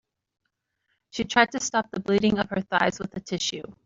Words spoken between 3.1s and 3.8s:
a tissue.